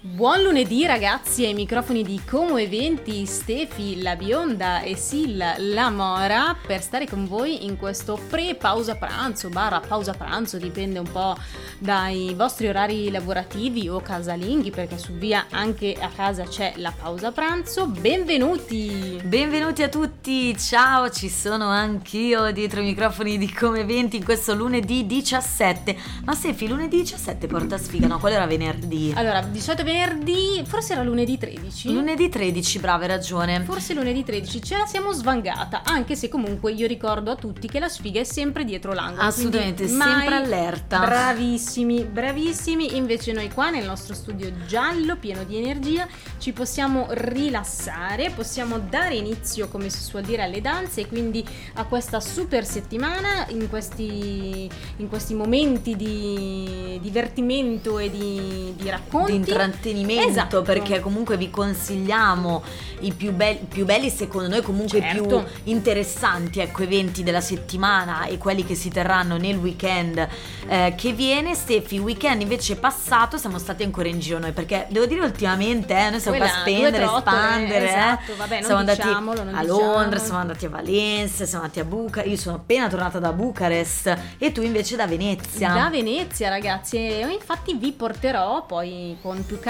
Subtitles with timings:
[0.00, 6.56] Buon lunedì ragazzi ai microfoni di Como Eventi, Stefi, la bionda e Sil, la mora
[6.64, 11.36] per stare con voi in questo pre-pausa pranzo, barra pausa pranzo, dipende un po'
[11.80, 17.32] dai vostri orari lavorativi o casalinghi perché su via anche a casa c'è la pausa
[17.32, 17.88] pranzo.
[17.88, 19.20] Benvenuti!
[19.24, 24.54] Benvenuti a tutti, ciao, ci sono anch'io dietro i microfoni di Come Eventi in questo
[24.54, 25.96] lunedì 17.
[26.24, 28.20] Ma Stefi, lunedì 17 porta sfiga, no?
[28.20, 29.12] Quello era venerdì.
[29.16, 31.92] Allora, di solito venerdì, forse era lunedì 13.
[31.92, 33.62] Lunedì 13, brava, hai ragione.
[33.62, 37.78] Forse lunedì 13 ce la siamo svangata, anche se comunque io ricordo a tutti che
[37.78, 39.22] la sfiga è sempre dietro l'angolo.
[39.22, 40.98] Assolutamente, sempre allerta.
[41.00, 42.96] Bravissimi, bravissimi.
[42.96, 46.06] Invece noi qua nel nostro studio giallo, pieno di energia,
[46.38, 51.84] ci possiamo rilassare, possiamo dare inizio, come si suol dire, alle danze e quindi a
[51.84, 59.32] questa super settimana in questi, in questi momenti di divertimento e di, di racconti.
[59.32, 60.62] di intrattenimento Esatto.
[60.62, 62.62] perché comunque vi consigliamo
[63.00, 65.22] i più, be- più belli secondo noi comunque Certo.
[65.22, 70.26] più interessanti ecco eventi della settimana e quelli che si terranno nel weekend
[70.66, 75.06] eh, che viene Stefi weekend invece passato siamo stati ancora in giro noi perché devo
[75.06, 77.88] dire ultimamente eh, noi siamo qua a spendere due trottole, spandere eh.
[77.88, 79.62] esatto, vabbè, non siamo andati a.
[79.62, 84.16] Londra siamo andati a Valencia siamo andati a Bucarest io sono appena tornata da Bucarest
[84.38, 89.58] e tu invece da Venezia Da Venezia ragazzi e infatti vi porterò poi con più
[89.60, 89.67] calma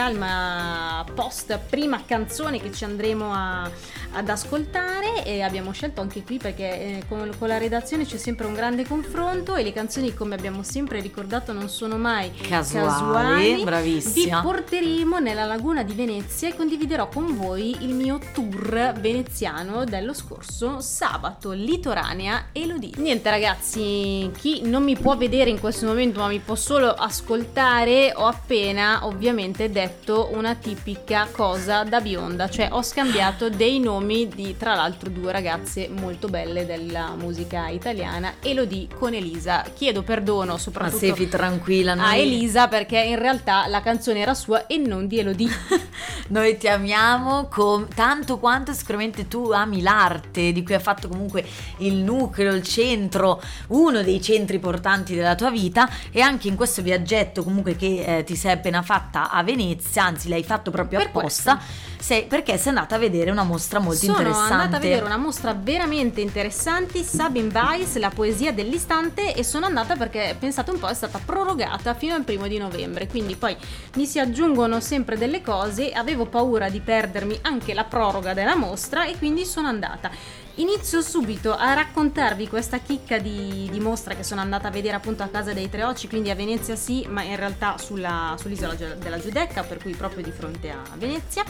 [1.15, 3.69] post prima canzone che ci andremo a-
[4.13, 6.63] ad ascoltare e abbiamo scelto anche qui perché
[6.99, 10.63] eh, con, con la redazione c'è sempre un grande confronto e le canzoni come abbiamo
[10.63, 13.55] sempre ricordato non sono mai Casuali, casuali.
[13.57, 14.41] Vi bravissima.
[14.41, 20.81] porteremo nella laguna di Venezia e condividerò con voi il mio tour veneziano dello scorso
[20.81, 22.93] sabato, litoranea Elodie.
[22.97, 28.13] Niente ragazzi, chi non mi può vedere in questo momento ma mi può solo ascoltare,
[28.15, 29.88] ho appena ovviamente detto
[30.31, 35.89] una tipica cosa da bionda, cioè ho scambiato dei nomi di tra l'altro due ragazze
[35.89, 39.65] molto belle della musica italiana, Elodie con Elisa.
[39.75, 44.35] Chiedo perdono ma soprattutto Stefi tranquilla a noi- Elisa perché in realtà la canzone era
[44.35, 45.49] sua e non di Elodie.
[46.29, 51.45] Noi ti amiamo com- tanto quanto sicuramente tu ami l'arte, di cui ha fatto comunque
[51.79, 56.83] il nucleo, il centro, uno dei centri portanti della tua vita e anche in questo
[56.83, 61.09] viaggetto comunque che eh, ti sei appena fatta a Venezia, anzi l'hai fatto proprio Per
[61.09, 61.61] apposta,
[61.99, 64.53] sei- perché sei andata a vedere una mostra molto Sono interessante.
[64.53, 69.97] andata a vedere una mostra veramente interessante, Sabine Weiss, la poesia dell'istante e sono andata
[69.97, 73.57] perché pensate un po' è stata prorogata fino al primo di novembre, quindi poi
[73.95, 79.07] mi si aggiungono sempre delle cose, avevo paura di perdermi anche la proroga della mostra
[79.07, 80.11] e quindi sono andata.
[80.59, 85.23] Inizio subito a raccontarvi questa chicca di, di mostra che sono andata a vedere appunto
[85.23, 89.21] a casa dei Tre Occi, quindi a Venezia sì, ma in realtà sulla- sull'isola della
[89.21, 91.45] Giudecca, per cui proprio di fronte a Venezia.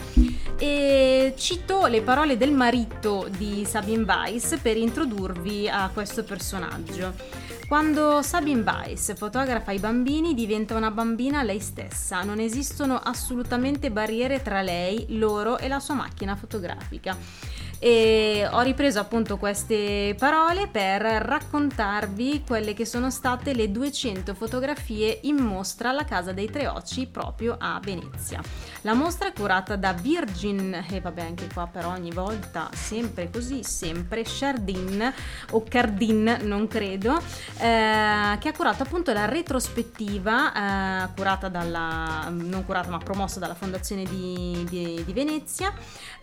[0.59, 7.13] E cito le parole del marito di Sabine Weiss per introdurvi a questo personaggio.
[7.67, 14.43] Quando Sabine Weiss fotografa i bambini diventa una bambina lei stessa, non esistono assolutamente barriere
[14.43, 17.17] tra lei, loro e la sua macchina fotografica.
[17.79, 25.19] E ho ripreso appunto queste parole per raccontarvi quelle che sono state le 200 fotografie
[25.23, 28.41] in mostra alla Casa dei Tre Occi proprio a Venezia.
[28.81, 33.63] La mostra è curata da Virgin, e vabbè anche qua però ogni volta sempre così,
[33.63, 35.13] sempre Chardin
[35.51, 42.63] o Cardin, non credo, eh, che ha curato appunto la retrospettiva eh, curata dalla, non
[42.65, 45.73] curata ma promossa dalla Fondazione di, di- di Venezia,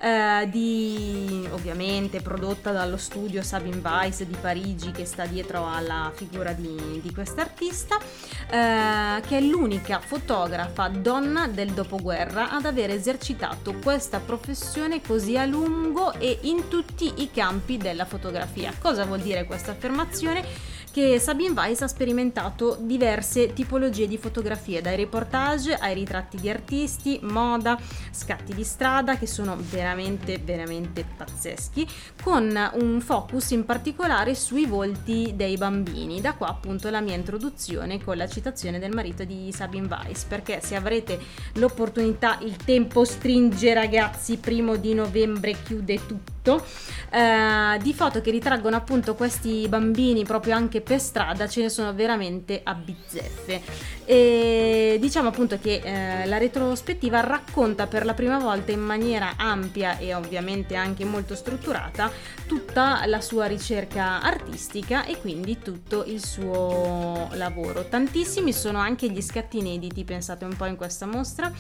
[0.01, 6.53] eh, di, ovviamente prodotta dallo studio Sabine Weiss di Parigi che sta dietro alla figura
[6.53, 14.21] di, di quest'artista, eh, che è l'unica fotografa donna del dopoguerra ad aver esercitato questa
[14.21, 18.73] professione così a lungo e in tutti i campi della fotografia.
[18.79, 20.75] Cosa vuol dire questa affermazione?
[20.97, 27.19] Che Sabine Weiss ha sperimentato diverse tipologie di fotografie, dai reportage ai ritratti di artisti,
[27.21, 27.79] moda,
[28.11, 31.87] scatti di strada che sono veramente veramente pazzeschi,
[32.23, 32.51] con
[32.81, 36.23] un focus in particolare sui volti dei bambini.
[36.23, 40.63] Da qua appunto la mia introduzione con la citazione del marito di Sabine Weiss, perché
[40.63, 41.21] se avrete
[41.57, 48.77] l'opportunità, il tempo stringe ragazzi, primo di novembre chiude tutto, eh, di foto che ritraggono
[48.77, 53.63] appunto questi bambini proprio anche per strada ce ne sono veramente a bizzeffe
[54.05, 59.99] e diciamo appunto che eh, la retrospettiva racconta per la prima volta in maniera ampia
[59.99, 62.11] e ovviamente anche molto strutturata
[62.47, 67.87] tutta la sua ricerca artistica e quindi tutto il suo lavoro.
[67.89, 71.51] Tantissimi sono anche gli scatti inediti, pensate un po' in questa mostra,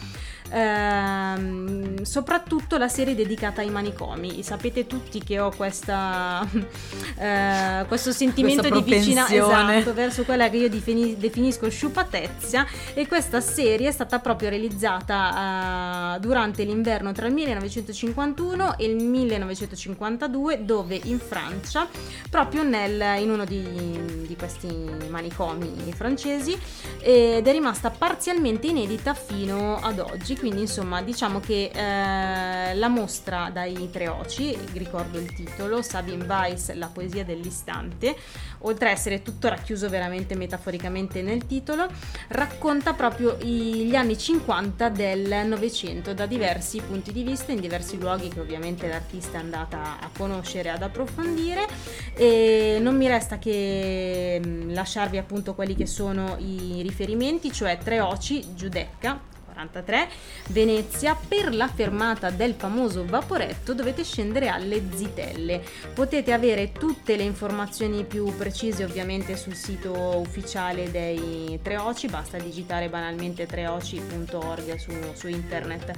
[0.50, 4.42] ehm, soprattutto la serie dedicata ai manicomi.
[4.42, 6.44] Sapete tutti che ho questa,
[7.18, 12.66] eh, questo sentimento di vicinanza esatto, verso quella che io defini, definisco sciupatezza.
[12.94, 18.96] E questa serie è stata proprio realizzata uh, durante l'inverno tra il 1951 e il
[19.02, 21.88] 1952 dove in Francia,
[22.28, 24.68] proprio nel, in uno di, di questi
[25.08, 26.58] manicomi francesi
[27.00, 33.50] ed è rimasta parzialmente inedita fino ad oggi, quindi insomma diciamo che eh, la mostra
[33.52, 38.16] dai tre oci, ricordo il titolo, Sabine Weiss, La poesia dell'istante,
[38.60, 41.86] oltre a essere tutto racchiuso veramente metaforicamente nel titolo,
[42.28, 48.28] racconta proprio gli anni 50 del Novecento da diversi punti di vista, in diversi luoghi
[48.28, 51.66] che ovviamente l'artista è andata a conoscere, ad approfondire.
[52.14, 58.00] E non mi resta che mm, lasciarvi appunto quelli che sono i riferimenti, cioè Tre
[58.00, 60.08] Oci, Giudecca, 43,
[60.48, 65.62] Venezia, per la fermata del famoso vaporetto dovete scendere alle Zitelle.
[65.94, 72.90] Potete avere tutte le informazioni più precise ovviamente sul sito ufficiale dei Treoci, basta digitare
[72.90, 75.92] banalmente treoci.org su, su internet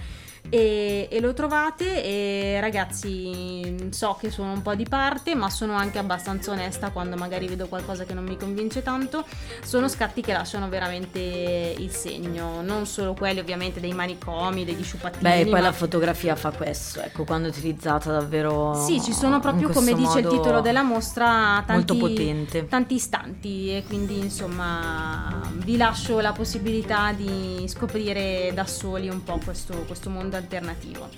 [0.51, 5.75] e, e, lo trovate e ragazzi so che sono un po' di parte ma sono
[5.75, 9.25] anche abbastanza onesta quando magari vedo qualcosa che non mi convince tanto.
[9.63, 12.63] Sono scatti che lasciano veramente il segno.
[12.63, 15.61] Non solo quelli ovviamente dei manicomi degli sciupattini beh poi ma...
[15.61, 20.27] la fotografia fa questo ecco quando utilizzata davvero sì ci sono proprio come dice il
[20.27, 22.67] titolo della mostra tanti, molto potente.
[22.67, 23.77] tanti istanti.
[23.77, 30.11] E quindi insomma vi lascio la possibilità di scoprire da soli un po' questo, questo
[30.11, 31.09] mondo alternativo.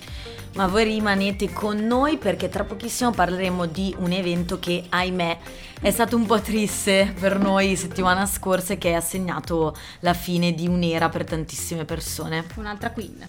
[0.54, 5.38] Ma voi rimanete con noi perché tra pochissimo parleremo di un evento che, ahimè,
[5.80, 10.52] è stato un po' triste per noi settimana scorsa e che ha segnato la fine
[10.52, 12.44] di un'era per tantissime persone.
[12.56, 13.26] Un'altra queen.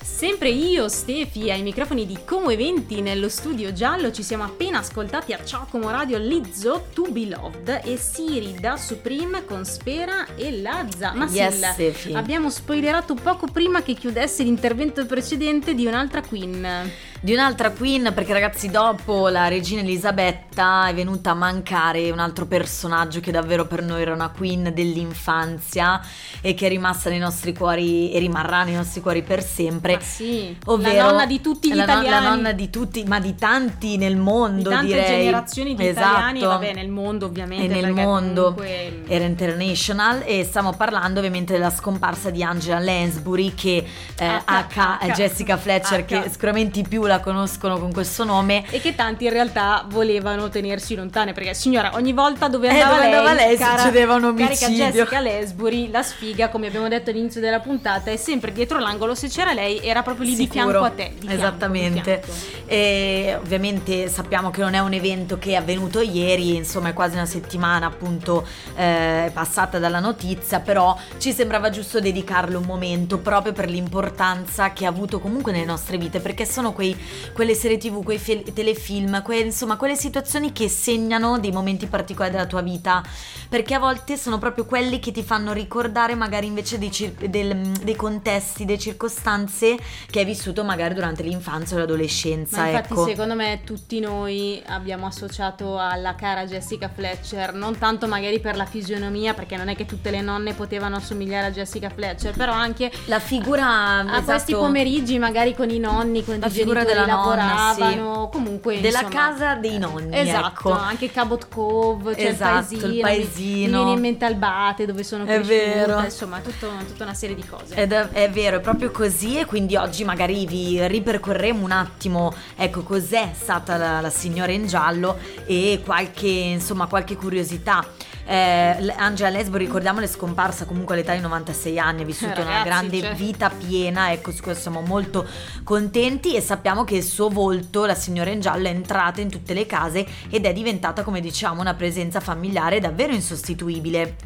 [0.00, 5.32] Sempre io, Stefi, ai microfoni di Como Eventi nello studio giallo ci siamo appena ascoltati
[5.32, 10.60] a Ciao Como Radio Lizzo, To Be Loved e Siri da Supreme con Spera e
[10.60, 11.12] Lazza.
[11.14, 12.14] Ma yes, Stefi.
[12.14, 18.32] abbiamo spoilerato poco prima che chiudesse l'intervento precedente di un'altra queen di un'altra queen perché
[18.32, 23.82] ragazzi dopo la regina Elisabetta è venuta a mancare un altro personaggio che davvero per
[23.82, 26.00] noi era una queen dell'infanzia
[26.40, 29.94] e che è rimasta nei nostri cuori e rimarrà nei nostri cuori per sempre.
[29.94, 33.04] Ma sì ovvero la nonna di tutti gli la italiani no, la nonna di tutti
[33.04, 35.06] ma di tanti nel mondo di tante direi.
[35.06, 36.06] generazioni di esatto.
[36.06, 39.02] italiani vabbè nel mondo ovviamente e nel mondo comunque...
[39.08, 40.22] era international.
[40.24, 43.84] E stiamo parlando ovviamente della scomparsa di Angela Lansbury che
[44.18, 48.64] eh, H, H, H, Jessica Fletcher che sicuramente i più la conoscono con questo nome
[48.70, 53.04] e che tanti in realtà volevano tenersi lontane perché signora ogni volta dove andava, eh,
[53.04, 57.10] dove andava lei, lei cara, succedeva un omicidio Jessica Lesbury la sfiga come abbiamo detto
[57.10, 60.64] all'inizio della puntata è sempre dietro l'angolo se c'era lei era proprio lì Sicuro.
[60.64, 62.72] di fianco a te di esattamente fianco, di fianco.
[62.72, 67.14] e ovviamente sappiamo che non è un evento che è avvenuto ieri insomma è quasi
[67.14, 68.46] una settimana appunto
[68.76, 74.84] eh, passata dalla notizia però ci sembrava giusto dedicarle un momento proprio per l'importanza che
[74.84, 76.96] ha avuto comunque nelle nostre vite perché sono quei
[77.32, 82.32] quelle serie tv, quei fi- telefilm, que- insomma quelle situazioni che segnano dei momenti particolari
[82.32, 83.02] della tua vita,
[83.48, 87.56] perché a volte sono proprio quelli che ti fanno ricordare magari invece dei, cir- del,
[87.56, 89.76] dei contesti, delle circostanze
[90.10, 92.60] che hai vissuto magari durante l'infanzia o l'adolescenza.
[92.60, 93.06] Ma infatti ecco.
[93.06, 98.66] secondo me tutti noi abbiamo associato alla cara Jessica Fletcher, non tanto magari per la
[98.66, 102.90] fisionomia, perché non è che tutte le nonne potevano assomigliare a Jessica Fletcher, però anche
[103.06, 106.87] la figura a esatto, questi pomeriggi magari con i nonni, con la i figura genitori
[106.94, 108.28] della nonna, sì.
[108.30, 110.18] comunque della insomma, casa dei nonni.
[110.18, 110.72] Esatto, ecco.
[110.72, 113.56] anche Cabot Cove, c'è Esatto, il il paesino, paesino.
[113.58, 116.04] Mi, mi viene in mente Albate dove sono È cresciuta, vero.
[116.04, 117.74] insomma tutto- tutta una serie di cose.
[117.74, 122.32] Ed è, è vero, è proprio così e quindi oggi magari vi ripercorreremo un attimo,
[122.56, 127.84] ecco, cos'è stata la, la signora in giallo e qualche, insomma, qualche curiosità.
[128.30, 132.58] Eh, Angela Lesbo, ricordiamolo, è scomparsa comunque all'età di 96 anni, ha vissuto Eh, una
[132.58, 133.14] ragazzi, grande cioè.
[133.14, 135.26] vita piena, ecco, su questo siamo molto
[135.64, 139.54] contenti e sappiamo che il suo volto, la signora in giallo, è entrata in tutte
[139.54, 144.16] le case ed è diventata, come diciamo, una presenza familiare davvero insostituibile.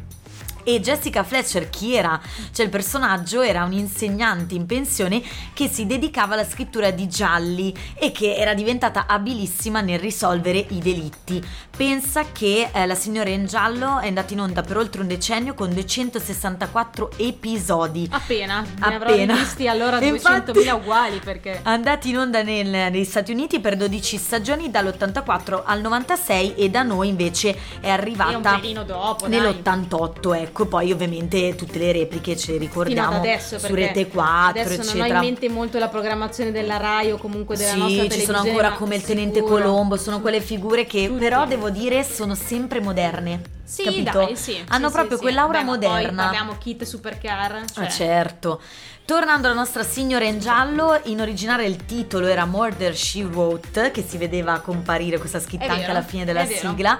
[0.63, 2.19] E Jessica Fletcher, chi era?
[2.51, 5.21] Cioè il personaggio era un insegnante in pensione
[5.53, 10.79] che si dedicava alla scrittura di gialli e che era diventata abilissima nel risolvere i
[10.79, 11.43] delitti.
[11.75, 15.53] Pensa che eh, la signora in giallo è andata in onda per oltre un decennio
[15.53, 18.07] con 264 episodi.
[18.11, 19.33] Appena, ne Appena.
[19.33, 21.59] avrò visti allora E 200.000 uguali perché...
[21.63, 26.83] Andati in onda nel- negli Stati Uniti per 12 stagioni dall'84 al 96 e da
[26.83, 29.39] noi invece è È un arrivata pelino dopo, dai.
[29.39, 34.69] nell'88 ecco poi ovviamente tutte le repliche ce le ricordiamo adesso, su Rete 4 adesso
[34.69, 38.01] non ho eccetera in mente molto la programmazione della Rai o comunque della nostra sì,
[38.03, 38.37] ci televisione.
[38.37, 39.55] sono ancora come il Tenente sicuro.
[39.63, 41.19] Colombo, sono quelle figure che Tutte.
[41.19, 43.41] però devo dire sono sempre moderne.
[43.63, 44.11] Sì, capito?
[44.11, 44.63] dai, sì.
[44.67, 45.63] Hanno sì, proprio sì, quell'aura sì.
[45.63, 46.23] Beh, moderna.
[46.25, 48.61] parliamo kit supercar, cioè Ah, certo.
[49.05, 54.03] Tornando alla nostra signora in giallo, in originale il titolo era Murder She Wrote, che
[54.07, 56.69] si vedeva comparire questa scritta È anche vero, alla fine della è vero.
[56.69, 56.97] sigla.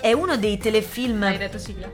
[0.00, 1.22] È uno dei telefilm.
[1.24, 1.90] hai detto sigla.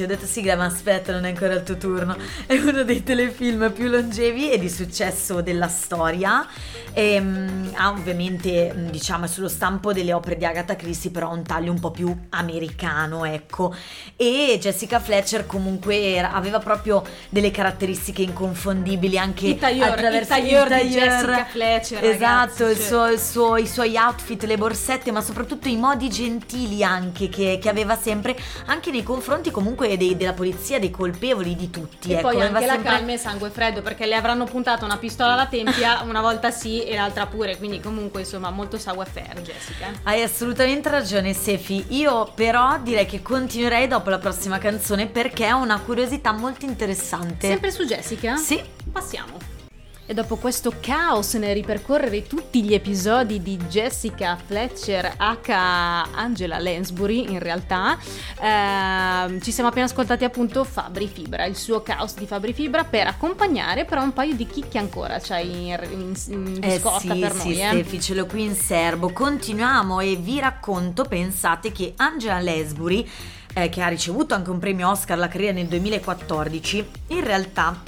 [0.00, 2.16] Ti ho detto sigla, ma aspetta, non è ancora il tuo turno.
[2.46, 6.46] È uno dei telefilm più longevi e di successo della storia.
[6.94, 11.42] Ehm, ha ovviamente, mh, diciamo, sullo stampo delle opere di Agatha Christie, però ha un
[11.42, 13.74] taglio un po' più americano, ecco.
[14.16, 20.64] E Jessica Fletcher comunque era- aveva proprio delle caratteristiche inconfondibili anche Il attraverso il tailleur
[20.64, 21.08] di tailleur.
[21.08, 22.86] Jessica Fletcher, Esatto, ragazzi, il cioè.
[22.86, 27.58] suo- il suo- i suoi outfit, le borsette, ma soprattutto i modi gentili anche che,
[27.60, 28.34] che aveva sempre,
[28.66, 32.10] anche nei confronti comunque dei- della polizia, dei colpevoli, di tutti.
[32.10, 34.96] E ecco, poi anche la sempre- calma e sangue freddo perché le avranno puntato una
[34.98, 39.86] pistola alla tempia una volta sì e l'altra pure, quindi comunque insomma molto savoir-faire Jessica.
[40.04, 41.84] Hai assolutamente ragione, Sefi.
[41.88, 47.48] Io però direi che continuerei dopo la prossima canzone perché ho una curiosità molto interessante.
[47.48, 48.36] Sempre su Jessica?
[48.36, 48.62] Sì.
[48.92, 49.49] Passiamo.
[50.10, 55.50] E dopo questo caos nel ripercorrere tutti gli episodi di Jessica Fletcher H.
[56.16, 57.96] Angela Lansbury, in realtà,
[58.40, 63.06] ehm, ci siamo appena ascoltati appunto Fabri Fibra, il suo caos di Fabri Fibra, per
[63.06, 67.44] accompagnare però un paio di chicche ancora, cioè in, in, in Eh sì, per sì,
[67.44, 67.60] noi.
[67.60, 67.68] eh.
[67.68, 69.12] Stefi, ce l'ho qui in serbo.
[69.12, 73.08] Continuiamo e vi racconto, pensate che Angela Lansbury,
[73.54, 77.80] eh, che ha ricevuto anche un premio Oscar alla carriera nel 2014, in realtà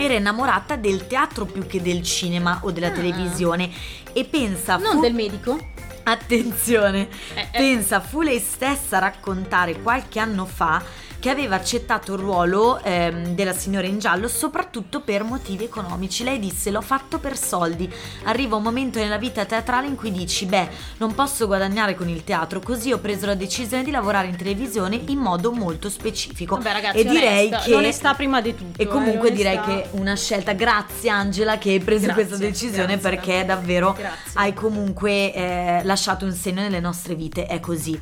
[0.00, 2.92] era innamorata del teatro più che del cinema o della Ah.
[2.92, 3.70] televisione
[4.12, 5.58] e pensa Non fu- del medico?
[6.02, 7.48] Attenzione, Eh, eh.
[7.52, 10.82] pensa fu lei stessa a raccontare qualche anno fa
[11.20, 16.24] che aveva accettato il ruolo ehm, della signora in giallo soprattutto per motivi economici.
[16.24, 17.92] Lei disse l'ho fatto per soldi.
[18.24, 22.24] Arriva un momento nella vita teatrale in cui dici beh non posso guadagnare con il
[22.24, 26.56] teatro così ho preso la decisione di lavorare in televisione in modo molto specifico.
[26.56, 28.80] Vabbè ragazzi, e direi onesta, che l'onestà prima di tutto.
[28.80, 32.96] e comunque eh, direi che una scelta, grazie Angela che hai preso Grazie, questa decisione
[32.98, 33.10] grazie.
[33.10, 34.32] perché davvero Grazie.
[34.34, 38.00] hai comunque eh, lasciato un segno nelle nostre vite, è così.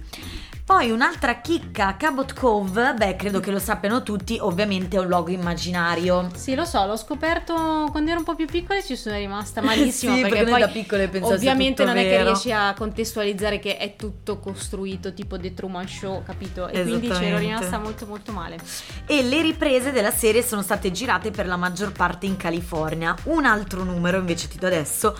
[0.68, 5.30] Poi un'altra chicca, Cabot Cove, beh credo che lo sappiano tutti, ovviamente è un luogo
[5.30, 6.28] immaginario.
[6.34, 9.62] Sì, lo so, l'ho scoperto quando ero un po' più piccola e ci sono rimasta
[9.64, 12.24] malissimo Sì, perché, perché noi poi da piccole pensassi ovviamente non è che vero.
[12.24, 16.68] riesci a contestualizzare che è tutto costruito tipo The Truman Show, capito?
[16.68, 17.38] E quindi c'ero Esattamente.
[17.38, 18.58] rimasta molto molto male.
[19.06, 23.16] E le riprese della serie sono state girate per la maggior parte in California.
[23.24, 25.16] Un altro numero invece ti do adesso.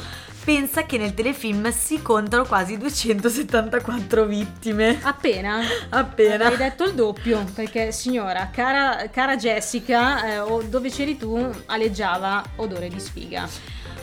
[0.49, 4.99] Pensa che nel telefilm si contano quasi 274 vittime.
[5.03, 5.61] Appena?
[5.91, 6.47] Appena.
[6.47, 12.89] Hai detto il doppio, perché signora, cara, cara Jessica, eh, dove c'eri tu, aleggiava odore
[12.89, 13.47] di sfiga.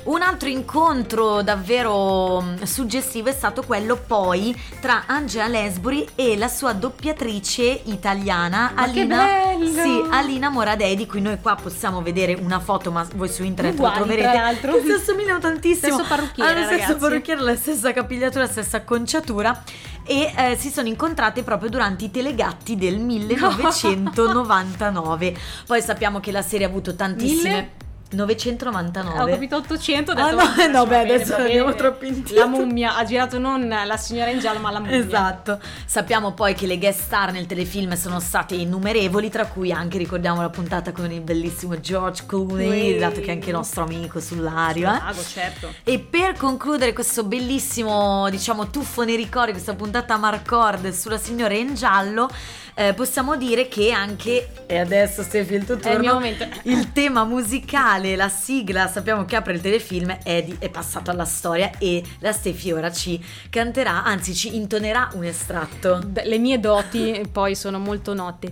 [0.06, 6.48] Un altro incontro davvero mm, suggestivo è stato quello poi tra Angela Lansbury e la
[6.48, 9.26] sua doppiatrice italiana Ma Alina,
[9.64, 13.74] sì, Alina Moradei, di cui noi qua possiamo vedere una foto, ma voi su internet
[13.74, 14.32] Uguali, lo troverete.
[14.32, 14.80] tra l'altro.
[14.80, 15.96] Si assomigliano tantissimo.
[15.96, 17.00] Stesso parrucchiere, Hanno lo stesso ragazzi.
[17.00, 19.64] parrucchiere, la stessa capigliatura, la stessa acconciatura.
[20.06, 25.36] E eh, si sono incontrate proprio durante i telegatti del 1999.
[25.66, 27.50] Poi sappiamo che la serie ha avuto tantissime.
[27.50, 27.70] Mille?
[28.16, 29.22] 999.
[29.22, 31.78] Ho capito 800, ho detto, no, vabbè, no, beh, bene, adesso va andiamo bene.
[31.78, 32.36] troppo indietro.
[32.36, 34.98] La mummia ha girato non la signora in giallo, ma la mummia.
[34.98, 39.98] Esatto, sappiamo poi che le guest star nel telefilm sono state innumerevoli, tra cui anche
[39.98, 44.88] ricordiamo la puntata con il bellissimo George Clooney, dato che è anche nostro amico sull'ario.
[44.88, 44.92] eh.
[44.92, 45.74] Lago, certo.
[45.84, 51.74] E per concludere questo bellissimo, diciamo, tuffo nei ricordi, questa puntata Marcord sulla signora in
[51.76, 52.30] giallo,
[52.78, 58.18] eh, possiamo dire che anche, e adesso Steffi il tuo turno, il, il, tema musicale,
[58.18, 62.34] la sigla, sappiamo che apre il telefilm, è, di, è passato alla storia e la
[62.34, 66.02] Steffi ora ci canterà, anzi ci intonerà un estratto.
[66.06, 68.52] Beh, le mie doti poi sono molto note.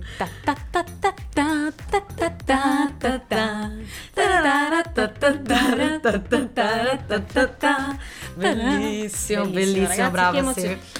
[8.35, 10.53] Bellissimo, bellissimo, bellissimo bravo.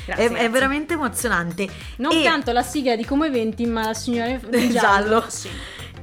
[0.06, 1.68] È, veramente emozionante.
[1.98, 2.22] Non e...
[2.24, 4.70] canto la sigla di come 20, ma la signora in Giallo.
[4.72, 5.24] giallo.
[5.28, 5.48] Sì.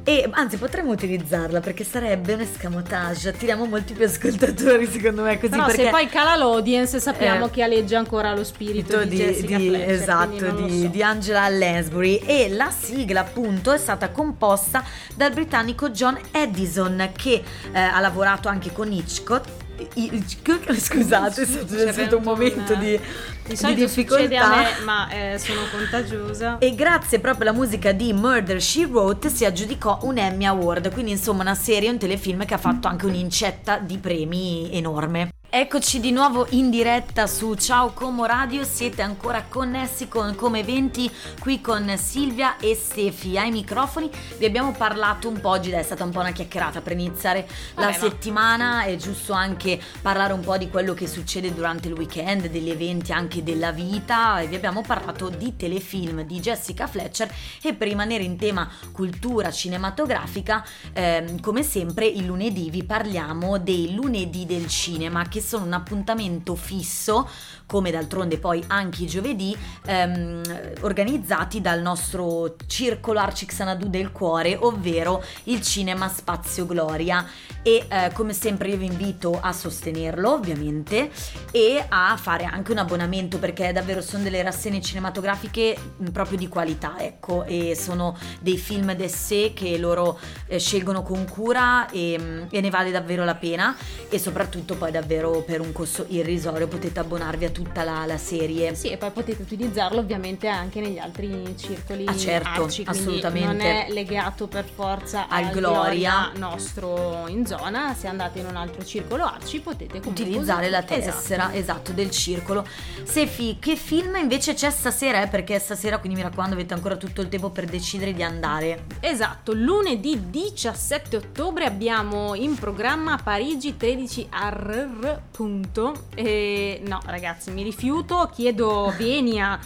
[0.05, 3.31] E anzi, potremmo utilizzarla perché sarebbe un escamotage.
[3.31, 5.35] Attiriamo molti più ascoltatori, secondo me.
[5.39, 9.17] Così Però perché se poi cala l'audience sappiamo Eh, che aleggia ancora lo spirito di,
[9.17, 10.87] Jessica di- Fletcher, esatto, di, so.
[10.87, 14.85] di Angela Lansbury e la sigla appunto è stata composta
[15.17, 19.49] dal britannico John Edison che eh, ha lavorato anche con Hitchcock
[19.95, 23.01] I- Hitchcock, scusate, è stato, C'è stato un momento un- di,
[23.47, 24.49] Di di difficoltà.
[24.49, 26.59] me, ma eh, sono contagiosa.
[26.59, 31.13] E grazie proprio alla musica di Murder She Wrote si aggiudicò un Emmy Award, quindi
[31.13, 35.31] insomma una serie, un telefilm che ha fatto anche un'incetta di premi enorme.
[35.53, 41.11] Eccoci di nuovo in diretta su Ciao Como Radio, siete ancora connessi con Come 20
[41.41, 44.09] qui con Silvia e Stefi ai microfoni.
[44.39, 47.87] Vi abbiamo parlato un po' oggi, è stata un po' una chiacchierata per iniziare la
[47.87, 51.95] Vabbè, ma- settimana, è giusto anche parlare un po' di quello che succede durante il
[51.95, 57.29] weekend, degli eventi anche della vita e vi abbiamo parlato di telefilm di Jessica Fletcher
[57.61, 63.93] e per rimanere in tema cultura cinematografica, ehm, come sempre il lunedì vi parliamo dei
[63.95, 67.29] lunedì del cinema che sono un appuntamento fisso
[67.71, 70.43] come d'altronde poi anche i giovedì, ehm,
[70.81, 77.25] organizzati dal nostro circolo Arcixanadu del cuore, ovvero il Cinema Spazio Gloria.
[77.63, 81.11] E eh, come sempre io vi invito a sostenerlo, ovviamente,
[81.53, 86.49] e a fare anche un abbonamento perché davvero sono delle rassegne cinematografiche mh, proprio di
[86.49, 92.47] qualità, ecco, e sono dei film d'essè che loro eh, scelgono con cura e, mh,
[92.51, 93.77] e ne vale davvero la pena
[94.09, 98.75] e soprattutto poi davvero per un costo irrisorio potete abbonarvi a tutta la, la serie.
[98.75, 103.47] Sì, e poi potete utilizzarlo ovviamente anche negli altri circoli Ah, certo, arci, assolutamente.
[103.47, 106.31] non è legato per forza Al al, Gloria.
[106.33, 110.79] Gloria nostro in zona, se andate in un altro circolo arci potete comunque utilizzare la
[110.79, 111.93] usare- tessera esatto.
[111.93, 112.67] del circolo
[113.03, 115.29] Sefi che film invece c'è stasera eh?
[115.29, 119.53] perché stasera quindi mi raccomando avete ancora tutto il tempo per decidere di andare Esatto,
[119.53, 125.21] lunedì 17 ottobre abbiamo in programma Parigi 13 RR.
[125.31, 126.07] Punto.
[126.15, 129.59] E no, ragazzi, mi rifiuto, chiedo venia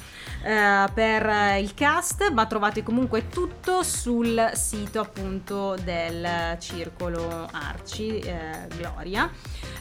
[0.45, 8.67] eh, per il cast, ma trovate comunque tutto sul sito appunto del Circolo Arci eh,
[8.77, 9.31] Gloria.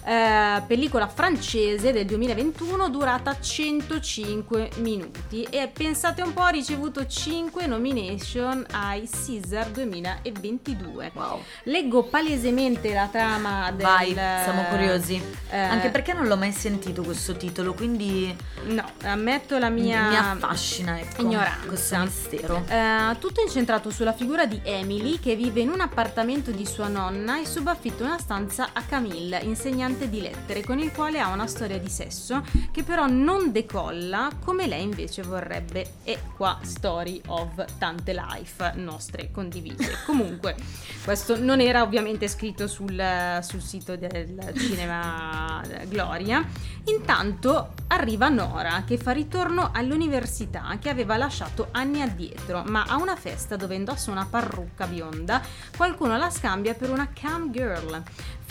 [0.05, 5.43] Eh, pellicola francese del 2021 durata 105 minuti.
[5.43, 11.41] E pensate un po' ha ricevuto 5 nomination ai Caesar 2022 wow.
[11.63, 15.21] Leggo palesemente la trama del vai siamo curiosi.
[15.49, 20.15] Eh, anche perché non l'ho mai sentito questo titolo quindi no ammetto la mia mi
[20.53, 21.67] affascina ecco ignoranza.
[21.67, 26.65] questo mistero Eh, tutto incentrato sulla figura di Emily che vive in un appartamento di
[26.65, 31.29] sua nonna e subaffitta una stanza a Camille, insegnante di lettere, con il quale ha
[31.29, 35.95] una storia di sesso che però non decolla come lei invece vorrebbe.
[36.03, 39.99] E qua story of tante life nostre condivise.
[40.05, 40.55] Comunque,
[41.03, 43.01] questo non era ovviamente scritto sul,
[43.41, 46.45] sul sito del cinema Gloria.
[46.85, 50.42] Intanto arriva Nora che fa ritorno all'università
[50.79, 55.41] che aveva lasciato anni addietro, ma a una festa dove indossa una parrucca bionda,
[55.75, 58.03] qualcuno la scambia per una cam girl.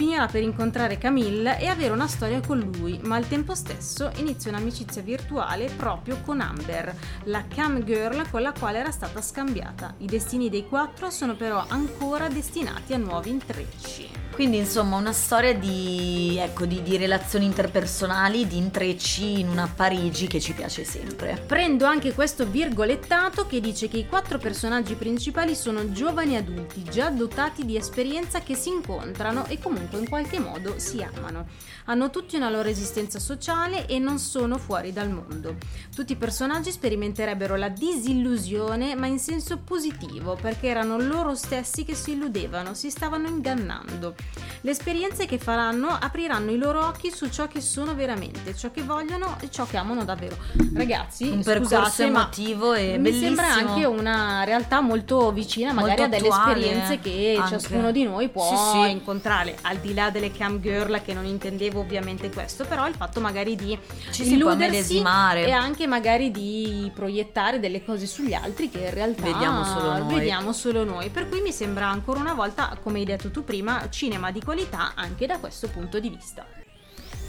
[0.03, 4.51] Finirà per incontrare Camille e avere una storia con lui, ma al tempo stesso inizia
[4.51, 6.93] un'amicizia virtuale proprio con Amber,
[7.27, 9.95] la cam girl con la quale era stata scambiata.
[9.99, 14.11] I destini dei quattro sono però ancora destinati a nuovi intrecci.
[14.33, 20.27] quindi insomma una storia di ecco di, di relazioni interpersonali di intrecci in una Parigi
[20.27, 25.55] che ci piace sempre Prendo anche questo virgolettato che dice che i quattro personaggi principali
[25.55, 30.75] sono giovani adulti già dotati di esperienza che si incontrano e comunque in qualche modo
[30.79, 31.47] si amano.
[31.87, 35.57] Hanno tutti una loro esistenza sociale e non sono fuori dal mondo.
[35.95, 41.95] Tutti i personaggi sperimenterebbero la disillusione ma in senso positivo perché erano loro stessi che
[41.95, 44.15] si illudevano, si stavano ingannando.
[44.61, 48.83] Le esperienze che faranno apriranno i loro occhi su ciò che sono veramente, ciò che
[48.83, 50.37] vogliono e ciò che amano davvero.
[50.75, 55.73] Ragazzi, un percorso scusate, ma emotivo e mi bellissimo sembra anche una realtà molto vicina
[55.73, 57.51] magari Molto a delle attuale, esperienze che anche.
[57.59, 58.91] ciascuno di noi può Sì, sì.
[58.91, 63.21] incontrare, al di là delle cam girl che non intendevo ovviamente questo, però il fatto
[63.21, 63.77] magari di
[64.11, 68.79] ci si può illudersi medesimare e anche magari di proiettare delle cose sugli altri che
[68.79, 70.15] in realtà Vediamo solo noi.
[70.15, 71.09] vediamo solo noi.
[71.09, 74.93] Per cui mi sembra ancora una volta, come hai detto tu prima, cinema di qualità
[74.95, 76.47] anche da questo punto di vista.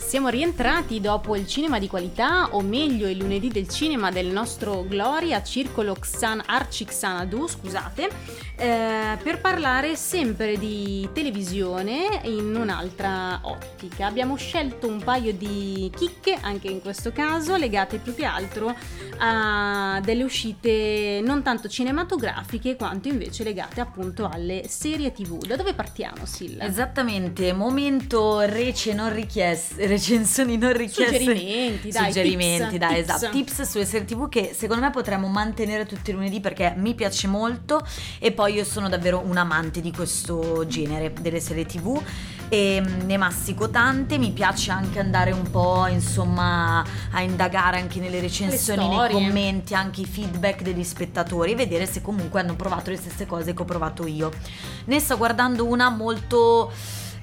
[0.06, 4.86] Siamo rientrati dopo il cinema di qualità, o meglio il lunedì del cinema del nostro
[4.88, 8.10] Gloria Circolo Xan Arci Xanadu, scusate,
[8.56, 14.06] eh, per parlare sempre di televisione in un'altra ottica.
[14.06, 18.76] Abbiamo scelto un paio di chicche, anche in questo caso, legate più che altro
[19.18, 25.44] a delle uscite non tanto cinematografiche quanto invece legate appunto alle serie tv.
[25.44, 26.66] Da dove partiamo, Silla?
[26.66, 31.17] Esattamente, momento rece non richieste recensioni non richieste.
[31.17, 32.06] Suggerimenti, dai.
[32.06, 33.15] Suggerimenti, tips, dai, tips.
[33.15, 33.32] esatto.
[33.32, 37.27] Tips sulle serie TV che secondo me potremmo mantenere tutti i lunedì perché mi piace
[37.27, 37.86] molto
[38.19, 42.01] e poi io sono davvero un amante di questo genere delle serie TV
[42.49, 47.99] e mm, ne mastico tante, mi piace anche andare un po' insomma a indagare anche
[47.99, 52.89] nelle recensioni, nei commenti, anche i feedback degli spettatori e vedere se comunque hanno provato
[52.89, 54.32] le stesse cose che ho provato io.
[54.86, 56.71] Ne sto guardando una molto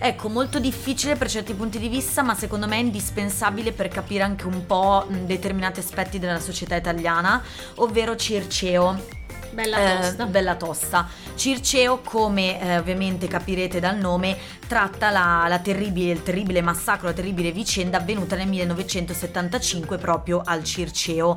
[0.03, 4.23] Ecco, molto difficile per certi punti di vista, ma secondo me è indispensabile per capire
[4.23, 7.43] anche un po' determinati aspetti della società italiana,
[7.77, 9.19] ovvero Circeo.
[9.53, 10.25] Bella Eh, tosta.
[10.27, 11.07] bella tosta.
[11.35, 17.13] Circeo, come eh, ovviamente capirete dal nome, tratta la, la terribile, il terribile massacro, la
[17.13, 21.37] terribile vicenda avvenuta nel 1975 proprio al Circeo.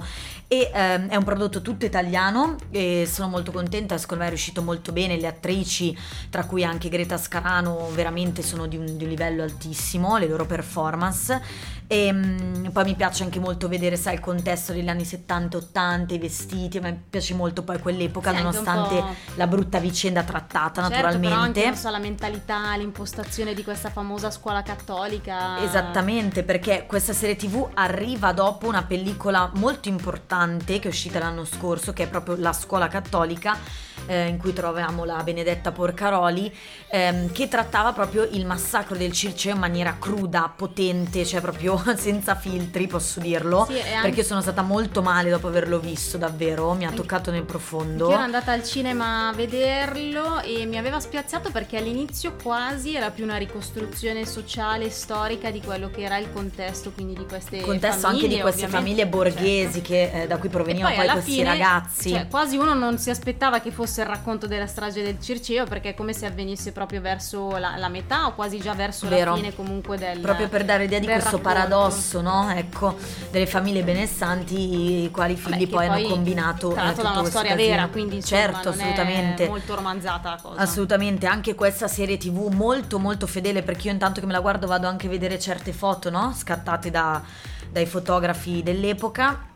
[0.53, 4.61] E ehm, è un prodotto tutto italiano e sono molto contenta, secondo me è riuscito
[4.61, 5.97] molto bene, le attrici,
[6.29, 10.45] tra cui anche Greta Scarano, veramente sono di un, di un livello altissimo, le loro
[10.45, 11.41] performance.
[11.87, 16.17] E mm, poi mi piace anche molto vedere, sai, il contesto degli anni 70-80, i
[16.19, 19.03] vestiti, a me piace molto poi quell'epoca, Sì, nonostante
[19.35, 21.75] la brutta vicenda trattata Certo, però anche, naturalmente.
[21.75, 25.61] so, la mentalità, l'impostazione di questa famosa scuola cattolica.
[25.63, 30.41] Esattamente, perché questa serie TV arriva dopo una pellicola molto importante
[30.79, 33.57] che è uscita l'anno scorso, che è proprio La scuola cattolica,
[34.05, 36.51] eh, in cui troviamo la Benedetta Porcaroli,
[36.89, 42.35] ehm, che trattava proprio il massacro del Circeo in maniera cruda, potente, cioè proprio senza
[42.35, 43.65] filtri, posso dirlo.
[43.69, 47.01] Sì, e anche- Perché sono stata molto male dopo averlo visto, davvero, mi ha Anche-
[47.01, 48.07] toccato nel profondo.
[48.09, 53.09] Io ero andata al cinema a vederlo e mi aveva spiazzato perché all'inizio quasi era
[53.11, 58.01] più una ricostruzione sociale, storica di quello che era il contesto, quindi di queste contesto
[58.07, 59.87] famiglie, anche di queste famiglie borghesi Certo.
[59.87, 62.09] che, eh, da cui E provenivano poi, alla questi fine, ragazzi.
[62.09, 65.89] Cioè, quasi uno non si aspettava che fosse il racconto della strage del Circeo perché
[65.89, 69.31] è come se avvenisse proproprio verso la, la metà o quasi già verso Vero.
[69.31, 71.47] la fine comunque del Proprio per dare idea di questo racconto.
[71.47, 72.49] paradosso, no?
[72.51, 72.95] Ecco,
[73.31, 77.09] delle famiglie benestanti, i quali Vabbè, figli che poi, hanno combinato tra eh, l'altro da
[77.09, 77.69] tutto una storia casino.
[77.69, 79.47] vera quindi insomma, certo, assolutamente.
[79.47, 84.19] molto romanzata la cosa Assolutamente, anche questa serie tv molto molto fedele perché io intanto
[84.19, 86.33] che me la guardo vado anche a vedere certe foto, no?
[86.35, 87.21] Scattate da-
[87.69, 89.51] dai fotografi dell'epoca.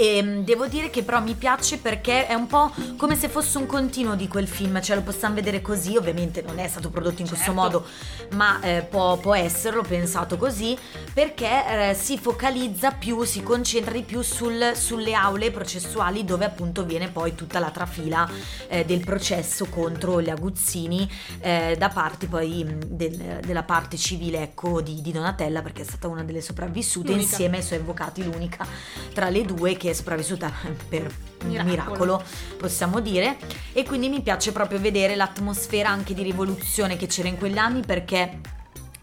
[0.00, 3.58] E mm, devo dire che però mi piace perché è un po' come se fosse
[3.58, 7.20] un continuo di quel film, cioè lo possiamo vedere così, ovviamente non è stato prodotto
[7.20, 7.60] in questo Certo.
[7.60, 7.84] modo,
[8.34, 10.78] ma eh, può, può esserlo pensato così,
[11.12, 16.84] perché eh, si focalizza più, si concentra di più sul- sulle aule processuali dove appunto
[16.84, 18.28] viene poi tutta la trafila
[18.68, 24.42] eh, del processo contro gli aguzzini eh, da parte poi mh, del- della parte civile
[24.42, 27.28] ecco, di, di Donatella perché è stata una delle sopravvissute L'unica.
[27.28, 28.64] insieme ai suoi avvocati, l'unica
[29.12, 30.52] tra le due che è sopravvissuta
[30.88, 31.12] per
[31.44, 31.70] Miracolo.
[31.70, 32.24] miracolo.
[32.56, 33.36] possiamo dire
[33.72, 37.82] e quindi mi piace proprio vedere l'atmosfera anche di rivoluzione che c'era in quegli anni
[37.86, 38.40] perché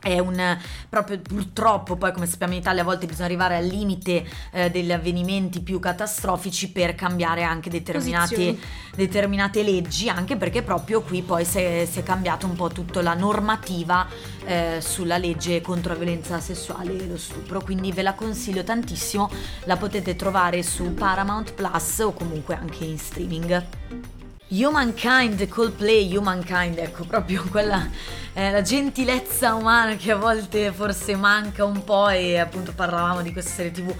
[0.05, 4.23] è un proprio purtroppo poi come sappiamo in Italia a volte bisogna arrivare al limite
[4.51, 8.55] eh, degli avvenimenti più catastrofici per cambiare anche determinate,
[8.95, 13.01] determinate leggi anche perché proprio qui poi si è, si è cambiata un po' tutta
[13.01, 14.07] la normativa
[14.45, 17.61] eh, sulla legge contro la violenza sessuale e lo stupro.
[17.61, 19.31] Quindi ve la consiglio tantissimo
[19.63, 24.04] la potete trovare su Paramount Plus o comunque anche in streaming
[24.47, 27.89] Humankind, Coldplay, Humankind, ecco proprio quella
[28.33, 33.31] eh, la gentilezza umana che a volte forse manca un po' e appunto parlavamo di
[33.31, 33.95] questa serie tv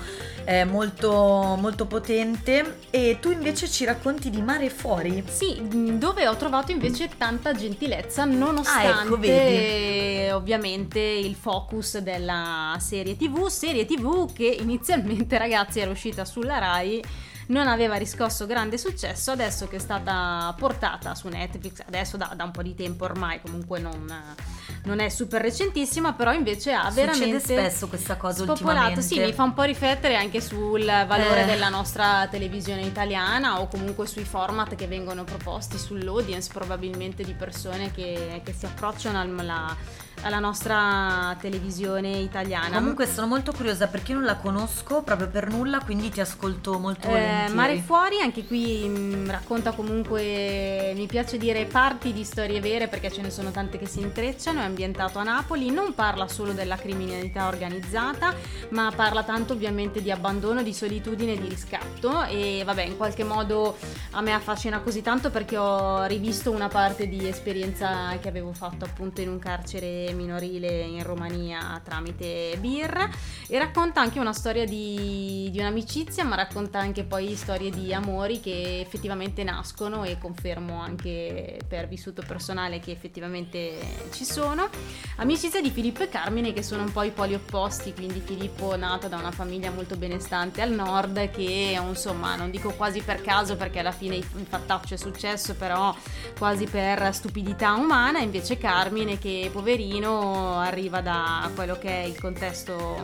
[0.45, 5.23] eh, molto, molto potente e tu invece ci racconti di Mare Fuori.
[5.27, 9.55] Sì, mh, dove ho trovato invece tanta gentilezza Ah, nonostante ecco, vedi.
[9.55, 16.59] eh, ovviamente il focus della serie TV, serie TV che inizialmente ragazzi era uscita sulla
[16.59, 17.01] Rai
[17.47, 22.43] non aveva riscosso grande successo, adesso che è stata portata su Netflix, adesso da, da
[22.43, 24.11] un po' di tempo ormai, comunque non,
[24.83, 29.01] non è super recentissima, però invece ha Succede veramente spesso questa cosa spopolato.
[29.01, 31.45] Sì, mi fa un po' riflettere anche sul valore Eh.
[31.45, 37.91] della nostra televisione italiana o comunque sui format che vengono proposti sull'audience, probabilmente di persone
[37.91, 39.75] che, che si approcciano alla,
[40.25, 42.77] alla nostra televisione italiana.
[42.77, 47.07] Comunque sono molto curiosa perché non la conosco proprio per nulla, quindi ti ascolto molto
[47.07, 47.53] Eh, volentieri.
[47.53, 53.11] Mare Fuori, anche qui mh, racconta comunque, mi piace dire parti di storie vere perché
[53.11, 56.75] ce ne sono tante che si intrecciano, è ambientato a Napoli, non parla solo della
[56.75, 58.33] criminalità organizzata,
[58.69, 63.77] ma parla tanto ovviamente di abbandono, di solitudine di riscatto e vabbè in qualche modo
[64.11, 68.85] a me affascina così tanto perché ho rivisto una parte di esperienza che avevo fatto
[68.85, 73.09] appunto in un carcere minorile in Romania tramite BIR
[73.47, 78.39] e racconta anche una storia di, di un'amicizia ma racconta anche poi storie di amori
[78.39, 83.77] che effettivamente nascono e confermo anche per vissuto personale che effettivamente
[84.11, 84.69] ci sono.
[85.17, 89.07] Amicizia di Filippo e Carmine che sono un po' i poli opposti quindi Filippo nato
[89.07, 93.79] da una famiglia molto benestante al nord che insomma non dico quasi per caso perché
[93.79, 95.95] alla fine il fattaccio è successo però
[96.37, 102.97] quasi per stupidità umana invece Carmine che poverino arriva da quello che è il contesto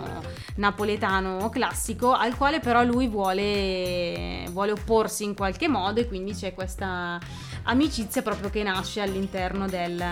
[0.56, 6.54] napoletano classico al quale però lui vuole, vuole opporsi in qualche modo e quindi c'è
[6.54, 7.20] questa
[7.64, 10.04] amicizia proprio che nasce all'interno del,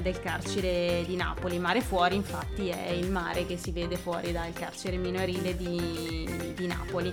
[0.00, 1.58] del carcere di Napoli.
[1.58, 6.66] Mare fuori infatti è il mare che si vede fuori dal carcere minorile di, di
[6.66, 7.12] Napoli.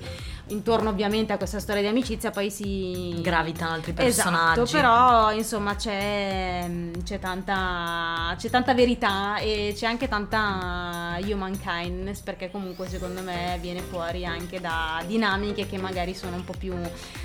[0.49, 4.61] Intorno ovviamente a questa storia di amicizia poi si Gravitano altri personaggi.
[4.61, 6.69] Esatto, però insomma c'è,
[7.03, 13.57] c'è tanta, c'è tanta verità e c'è anche tanta human kindness perché comunque secondo me
[13.59, 16.75] viene fuori anche da dinamiche che magari sono un po' più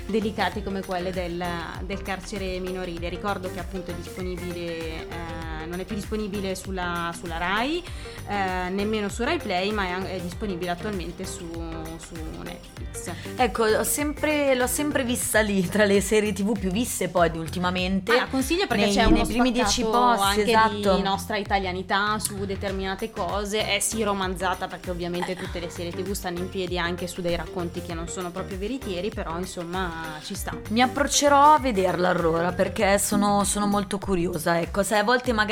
[0.07, 1.43] delicate come quelle del,
[1.85, 3.09] del carcere minorile.
[3.09, 7.83] Ricordo che appunto è disponibile, eh, non è più disponibile sulla, sulla RAI,
[8.27, 11.49] eh, nemmeno su RAI Play, ma è, è disponibile attualmente su,
[11.97, 13.11] su Netflix.
[13.35, 18.11] Ecco, sempre- l'ho sempre vista lì tra le serie tv più viste poi di ultimamente.
[18.11, 20.95] Ah, la consiglio perché Nei- c'è uno nei primi dieci posti, anche esatto.
[20.95, 26.11] di nostra italianità su determinate cose, è sì romanzata perché ovviamente tutte le serie tv
[26.11, 30.35] stanno in piedi anche su dei racconti che non sono proprio veritieri, però insomma ci
[30.35, 30.55] sta.
[30.69, 34.59] Mi approccerò a vederla allora perché sono, sono molto curiosa.
[34.59, 35.50] Ecco, se a volte magari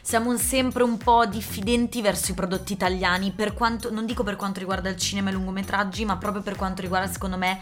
[0.00, 4.36] siamo un- sempre un po' diffidenti verso i prodotti italiani, per quanto, non dico per
[4.36, 7.60] quanto riguarda il cinema e lungometraggi, ma proprio per quanto riguarda secondo me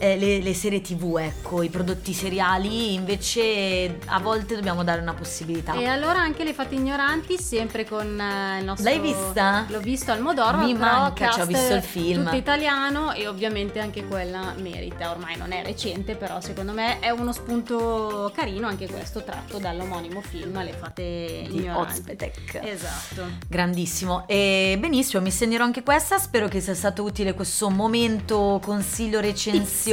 [0.00, 5.12] eh, le, le serie tv, ecco, i prodotti seriali, invece a volte dobbiamo dare una
[5.12, 5.74] possibilità.
[5.74, 8.88] E allora anche le fate ignoranti, sempre con eh, il nostro.
[8.88, 9.66] L'hai vista?
[9.68, 12.24] L'ho visto al Modoro, Mi manca, ci ho visto il film.
[12.24, 15.10] Tutto italiano e ovviamente anche quella merita.
[15.10, 20.22] Ormai non è recente, però secondo me è uno spunto carino anche questo tratto dall'omonimo
[20.22, 21.98] film Le fate di ignoranti.
[21.98, 22.60] Ozpetek.
[22.62, 23.24] Esatto.
[23.46, 24.26] Grandissimo.
[24.26, 26.18] E benissimo, mi segnerò anche questa.
[26.18, 29.88] Spero che sia stato utile questo momento consiglio, recensione,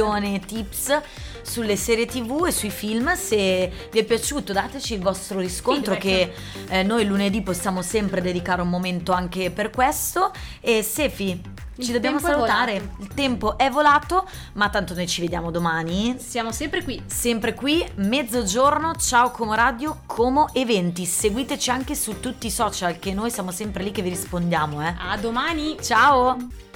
[0.46, 1.00] tips
[1.42, 3.14] sulle serie tv e sui film.
[3.14, 6.34] Se vi è piaciuto, dateci il vostro riscontro Feedback.
[6.68, 10.30] che eh, noi lunedì possiamo sempre dedicare un momento anche per questo.
[10.60, 11.40] E Sefi,
[11.78, 12.90] ci Il dobbiamo salutare.
[12.98, 16.16] Il tempo è volato, ma tanto noi ci vediamo domani.
[16.18, 17.02] Siamo sempre qui.
[17.06, 21.04] Sempre qui, mezzogiorno, ciao Como Radio, Como Eventi.
[21.04, 24.94] Seguiteci anche su tutti i social che noi siamo sempre lì che vi rispondiamo, eh.
[24.98, 25.76] A domani.
[25.80, 26.67] Ciao!